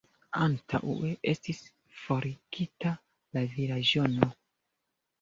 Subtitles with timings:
[0.45, 1.61] Antaŭe estis
[2.07, 2.97] forigita
[3.39, 4.35] la vilaĝano.